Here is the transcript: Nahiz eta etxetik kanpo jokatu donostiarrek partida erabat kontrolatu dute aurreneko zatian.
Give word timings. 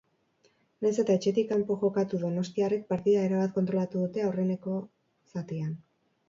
Nahiz 0.85 0.93
eta 1.01 1.17
etxetik 1.19 1.47
kanpo 1.51 1.77
jokatu 1.83 2.19
donostiarrek 2.23 2.87
partida 2.95 3.27
erabat 3.27 3.53
kontrolatu 3.59 4.03
dute 4.07 4.25
aurreneko 4.31 4.81
zatian. 5.37 5.79